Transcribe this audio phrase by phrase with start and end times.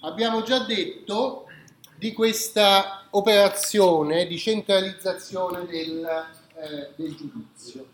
[0.00, 1.46] abbiamo già detto
[1.96, 6.04] di questa operazione di centralizzazione del,
[6.54, 7.86] eh, del giudizio.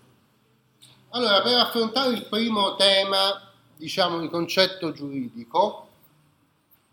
[1.11, 5.89] Allora, per affrontare il primo tema, diciamo, di concetto giuridico,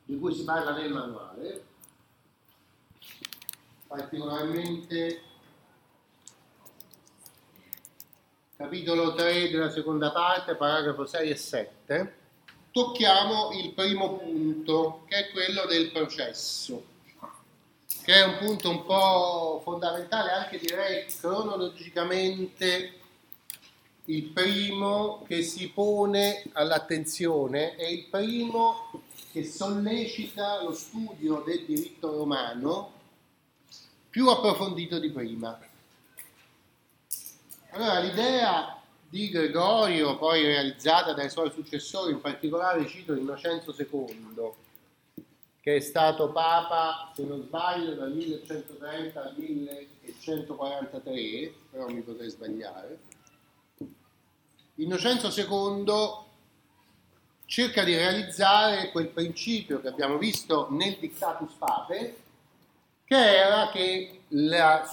[0.05, 1.65] di cui si parla nel manuale,
[3.87, 5.21] particolarmente
[8.55, 12.17] capitolo 3 della seconda parte, paragrafo 6 e 7,
[12.73, 16.83] tocchiamo il primo punto, che è quello del processo,
[18.03, 22.99] che è un punto un po' fondamentale, anche direi cronologicamente
[24.05, 28.89] il primo che si pone all'attenzione, è il primo
[29.31, 32.91] che sollecita lo studio del diritto romano
[34.09, 35.59] più approfondito di prima.
[37.69, 38.82] Allora l'idea
[39.13, 44.49] di Gregorio, poi realizzata dai suoi successori, in particolare cito Innocenzo II,
[45.61, 52.97] che è stato Papa, se non sbaglio, dal 1130 al 1143, però mi potrei sbagliare.
[54.77, 55.93] Innocenzo II
[57.45, 62.15] cerca di realizzare quel principio che abbiamo visto nel Dictatus Pape,
[63.05, 64.83] che era che la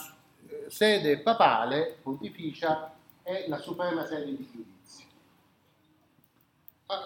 [0.68, 2.96] sede papale pontificia
[3.31, 5.06] è la suprema sede di giudizio.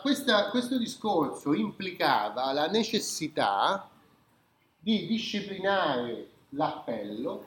[0.01, 3.91] Questa, questo discorso implicava la necessità
[4.79, 7.47] di disciplinare l'appello,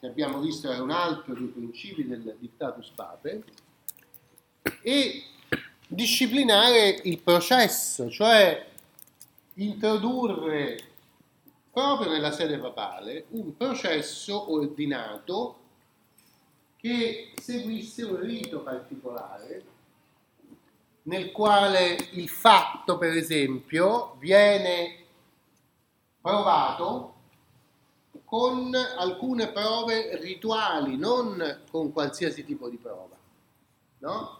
[0.00, 3.44] che abbiamo visto era un altro dei principi del Dictatus Pape,
[4.82, 5.24] e
[5.86, 8.66] disciplinare il processo, cioè
[9.54, 10.88] introdurre
[11.70, 15.59] proprio nella sede papale un processo ordinato
[16.80, 19.64] che seguisse un rito particolare
[21.02, 25.04] nel quale il fatto, per esempio, viene
[26.20, 27.14] provato
[28.24, 33.16] con alcune prove rituali, non con qualsiasi tipo di prova.
[33.98, 34.38] No?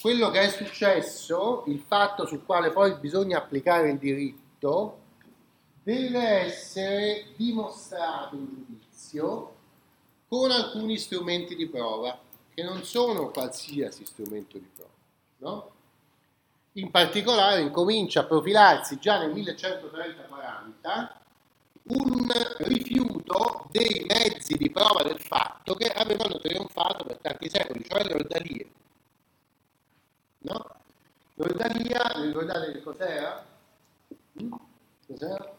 [0.00, 4.98] Quello che è successo, il fatto sul quale poi bisogna applicare il diritto,
[5.82, 9.58] deve essere dimostrato in giudizio
[10.30, 12.16] con alcuni strumenti di prova,
[12.54, 14.90] che non sono qualsiasi strumento di prova.
[15.38, 15.70] No?
[16.74, 21.18] In particolare incomincia a profilarsi già nel 1130-40
[21.82, 28.04] un rifiuto dei mezzi di prova del fatto che avevano trionfato per tanti secoli, cioè
[28.04, 28.70] le ordalie.
[30.42, 30.64] No?
[31.34, 33.44] L'ordalia, ricordate che cos'era?
[34.40, 34.52] Mm?
[35.08, 35.58] Cos'era?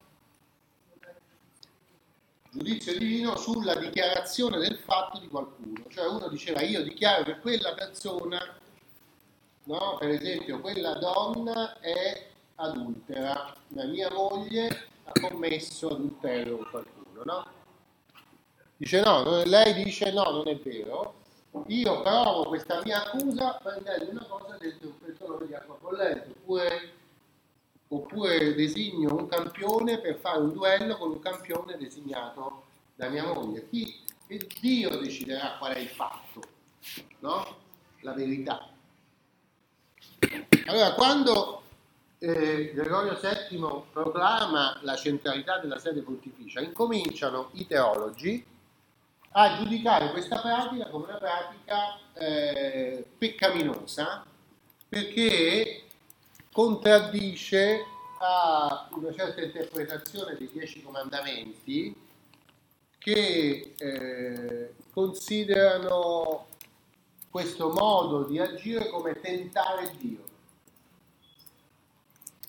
[2.52, 5.84] Giudizio divino sulla dichiarazione del fatto di qualcuno.
[5.88, 8.40] Cioè uno diceva io dichiaro che quella persona,
[9.64, 9.96] no?
[9.98, 17.24] per esempio quella donna è adultera, la mia moglie ha commesso adulterio con qualcuno.
[17.24, 17.48] No?
[18.76, 21.14] Dice no, lei dice no, non è vero,
[21.68, 26.94] io provo questa mia accusa prendendo una cosa dentro un pentolone di acqua bollente, oppure
[27.94, 32.64] oppure designo un campione per fare un duello con un campione designato
[32.96, 33.68] da mia moglie.
[33.70, 36.42] Chi, e Dio deciderà qual è il fatto,
[37.20, 37.58] no?
[38.02, 38.70] La verità.
[40.68, 41.64] Allora, quando
[42.20, 48.46] eh, Gregorio VII proclama la centralità della sede pontificia, incominciano i teologi
[49.34, 54.26] a giudicare questa pratica come una pratica eh, peccaminosa
[54.88, 55.86] perché
[56.52, 57.86] contraddice
[58.20, 61.96] a una certa interpretazione dei dieci comandamenti
[62.98, 66.48] che eh, considerano
[67.30, 70.30] questo modo di agire come tentare Dio.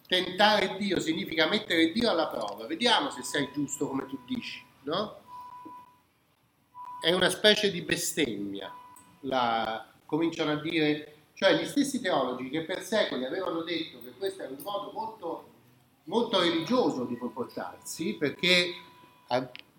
[0.07, 2.67] Tentare Dio significa mettere Dio alla prova.
[2.67, 5.21] Vediamo se sei giusto come tu dici, no?
[7.01, 8.71] È una specie di bestemmia.
[9.21, 14.43] La, cominciano a dire cioè gli stessi teologi che per secoli avevano detto che questo
[14.43, 15.51] era un modo molto,
[16.05, 18.73] molto religioso di comportarsi, perché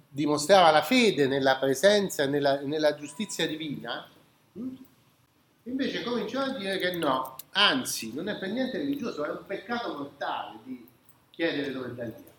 [0.10, 4.10] dimostrava la fede nella presenza e nella, nella giustizia divina,
[4.51, 4.75] hm?
[5.63, 9.98] invece cominciano a dire che no, anzi, non è per niente religioso, è un peccato
[9.98, 10.86] mortale di
[11.30, 12.31] chiedere dove è Dio.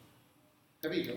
[0.81, 1.17] Capito?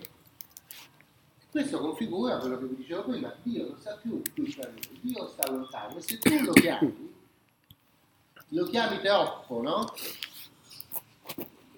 [1.52, 5.28] Questo configura quello che vi dicevo prima, Dio non sta più qui per noi, Dio
[5.28, 7.16] sta lontano e se tu lo chiami
[8.50, 9.94] lo chiami troppo, no?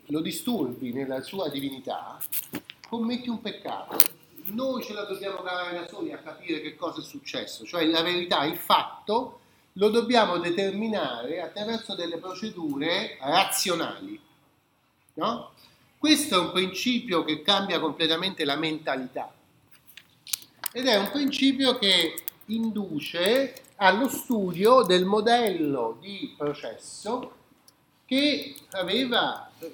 [0.07, 2.17] Lo disturbi nella sua divinità,
[2.87, 3.97] commetti un peccato.
[4.45, 8.01] Noi ce la dobbiamo cavare da soli a capire che cosa è successo, cioè la
[8.01, 9.39] verità, il fatto,
[9.73, 14.19] lo dobbiamo determinare attraverso delle procedure razionali,
[15.13, 15.51] no?
[15.97, 19.31] Questo è un principio che cambia completamente la mentalità
[20.71, 27.31] ed è un principio che induce allo studio del modello di processo
[28.05, 29.71] che aveva eh,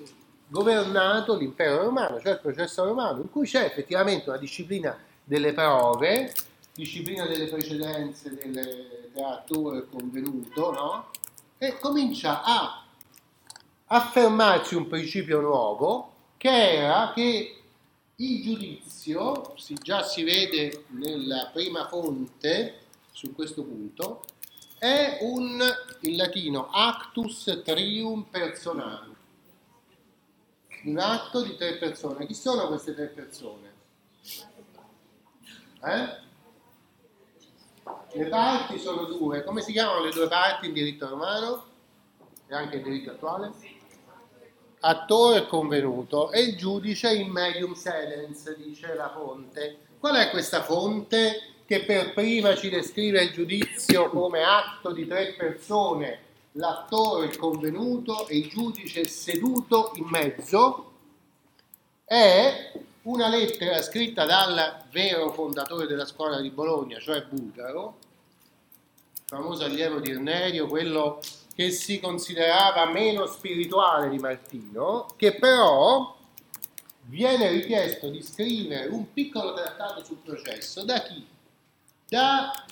[0.48, 6.34] governato l'impero romano, cioè il processo romano, in cui c'è effettivamente una disciplina delle prove,
[6.74, 11.06] disciplina delle precedenze del creatore convenuto, no?
[11.58, 12.84] E comincia a
[13.88, 17.62] affermarsi un principio nuovo che era che
[18.18, 22.85] il giudizio, si, già si vede nella prima fonte
[23.16, 24.26] su questo punto,
[24.78, 25.64] è un,
[26.02, 29.16] in latino, actus trium personale,
[30.84, 32.26] un atto di tre persone.
[32.28, 33.74] Chi sono queste tre persone?
[35.82, 36.24] Eh?
[38.12, 39.46] Le parti sono due.
[39.46, 41.66] Come si chiamano le due parti in diritto romano
[42.48, 43.54] e anche in diritto attuale?
[44.82, 49.78] Attore convenuto e il giudice in medium sedens, dice la fonte.
[50.00, 55.34] Qual è questa fonte che per prima ci descrive il giudizio come atto di tre
[55.38, 56.20] persone,
[56.54, 60.92] l'attore il convenuto e il giudice seduto in mezzo?
[62.06, 62.72] È
[63.04, 67.98] una lettera scritta dal vero fondatore della scuola di Bologna, cioè Bulgaro,
[69.26, 71.20] famoso allievo di Irnerio, quello
[71.56, 76.16] che si considerava meno spirituale di Martino, che però
[77.08, 81.34] viene richiesto di scrivere un piccolo trattato sul processo da chi?
[82.08, 82.66] Da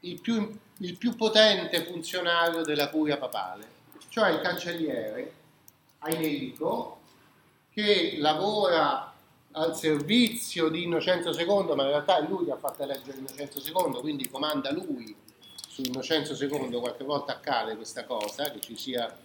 [0.00, 3.66] il più, il più potente funzionario della curia papale,
[4.08, 5.32] cioè il cancelliere
[5.98, 7.00] Aimerico,
[7.72, 9.12] che lavora
[9.52, 13.60] al servizio di Innocenzo II, ma in realtà è lui che ha fatto eleggere Innocenzo
[13.60, 15.14] II, quindi comanda lui
[15.68, 19.16] su Innocenzo II, qualche volta accade questa cosa, che ci sia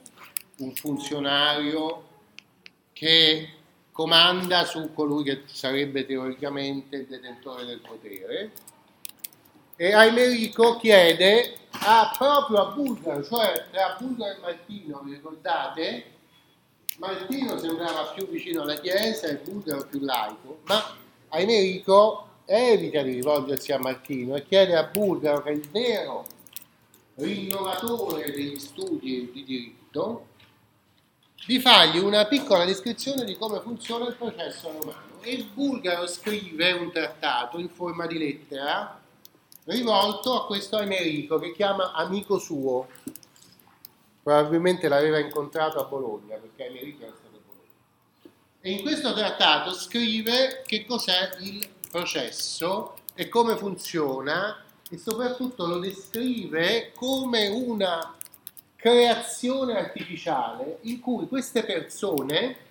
[0.58, 2.08] un funzionario
[2.94, 3.54] che
[3.92, 8.52] comanda su colui che sarebbe teoricamente il detentore del potere.
[9.82, 16.04] E Aimerico chiede a, proprio a Bulgaro, cioè tra Bulgaro e Martino, vi ricordate?
[16.98, 20.98] Martino sembrava più vicino alla Chiesa e Bulgaro più laico, ma
[21.30, 26.26] Aimerico evita di rivolgersi a Martino e chiede a Bulgaro, che è il vero
[27.16, 30.28] rinnovatore degli studi di diritto,
[31.46, 35.22] di fargli una piccola descrizione di come funziona il processo romano.
[35.22, 39.00] E Bulgaro scrive un trattato in forma di lettera
[39.70, 42.88] rivolto a questo Americo che chiama amico suo,
[44.24, 48.34] probabilmente l'aveva incontrato a Bologna, perché Americo era stato a Bologna.
[48.62, 55.78] E in questo trattato scrive che cos'è il processo e come funziona e soprattutto lo
[55.78, 58.16] descrive come una
[58.76, 62.68] creazione artificiale in cui queste persone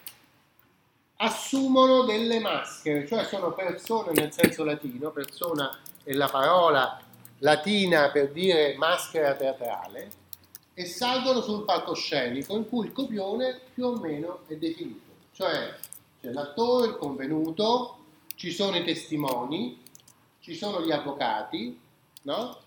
[1.16, 5.76] assumono delle maschere, cioè sono persone nel senso latino, persona
[6.08, 6.98] è la parola
[7.40, 10.10] latina per dire maschera teatrale,
[10.72, 15.10] e salgono sul palcoscenico in cui il copione più o meno è definito.
[15.32, 15.76] Cioè
[16.20, 17.98] c'è l'attore, il convenuto,
[18.36, 19.82] ci sono i testimoni,
[20.40, 21.78] ci sono gli avvocati,
[22.22, 22.58] no?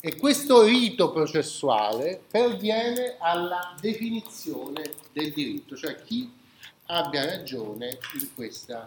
[0.00, 4.82] E questo rito processuale perviene alla definizione
[5.12, 6.32] del diritto, cioè chi
[6.86, 8.82] abbia ragione in questa,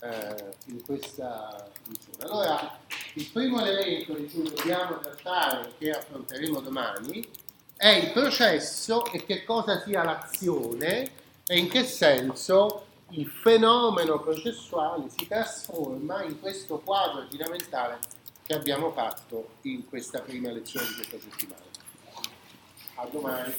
[0.00, 2.30] eh, in questa funzione.
[2.30, 2.78] Allora,
[3.14, 7.28] il primo elemento di cui dobbiamo trattare, che affronteremo domani,
[7.76, 11.10] è il processo e che cosa sia l'azione
[11.46, 17.98] e in che senso il fenomeno processuale si trasforma in questo quadro ordinamentale
[18.44, 21.62] che abbiamo fatto in questa prima lezione di questa settimana.
[22.94, 23.54] A domani.